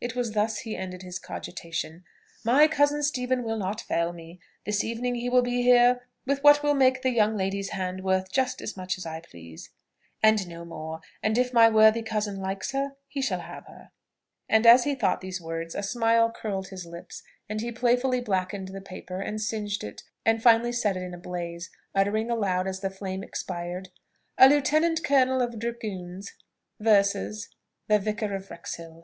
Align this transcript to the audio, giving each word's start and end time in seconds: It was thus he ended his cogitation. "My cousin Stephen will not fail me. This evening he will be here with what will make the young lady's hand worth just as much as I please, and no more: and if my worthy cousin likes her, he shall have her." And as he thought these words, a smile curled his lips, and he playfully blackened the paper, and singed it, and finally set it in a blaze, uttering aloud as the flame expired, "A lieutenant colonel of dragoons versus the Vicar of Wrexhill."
It 0.00 0.14
was 0.14 0.34
thus 0.34 0.58
he 0.58 0.76
ended 0.76 1.02
his 1.02 1.18
cogitation. 1.18 2.04
"My 2.44 2.68
cousin 2.68 3.02
Stephen 3.02 3.42
will 3.42 3.56
not 3.56 3.80
fail 3.80 4.12
me. 4.12 4.38
This 4.64 4.84
evening 4.84 5.16
he 5.16 5.28
will 5.28 5.42
be 5.42 5.62
here 5.62 6.06
with 6.24 6.44
what 6.44 6.62
will 6.62 6.74
make 6.74 7.02
the 7.02 7.10
young 7.10 7.36
lady's 7.36 7.70
hand 7.70 8.04
worth 8.04 8.30
just 8.30 8.62
as 8.62 8.76
much 8.76 8.96
as 8.96 9.04
I 9.04 9.18
please, 9.18 9.70
and 10.22 10.46
no 10.46 10.64
more: 10.64 11.00
and 11.24 11.36
if 11.36 11.52
my 11.52 11.68
worthy 11.68 12.02
cousin 12.02 12.36
likes 12.36 12.70
her, 12.70 12.94
he 13.08 13.20
shall 13.20 13.40
have 13.40 13.66
her." 13.66 13.90
And 14.48 14.64
as 14.64 14.84
he 14.84 14.94
thought 14.94 15.20
these 15.20 15.40
words, 15.40 15.74
a 15.74 15.82
smile 15.82 16.30
curled 16.30 16.68
his 16.68 16.86
lips, 16.86 17.24
and 17.48 17.60
he 17.60 17.72
playfully 17.72 18.20
blackened 18.20 18.68
the 18.68 18.80
paper, 18.80 19.20
and 19.20 19.40
singed 19.40 19.82
it, 19.82 20.04
and 20.24 20.40
finally 20.40 20.70
set 20.70 20.96
it 20.96 21.02
in 21.02 21.14
a 21.14 21.18
blaze, 21.18 21.68
uttering 21.96 22.30
aloud 22.30 22.68
as 22.68 22.78
the 22.78 22.90
flame 22.90 23.24
expired, 23.24 23.88
"A 24.38 24.48
lieutenant 24.48 25.02
colonel 25.02 25.42
of 25.42 25.58
dragoons 25.58 26.32
versus 26.78 27.48
the 27.88 27.98
Vicar 27.98 28.32
of 28.36 28.50
Wrexhill." 28.52 28.92